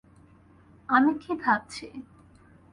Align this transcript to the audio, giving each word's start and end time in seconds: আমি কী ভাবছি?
আমি 0.89 1.11
কী 1.21 1.31
ভাবছি? 1.43 1.87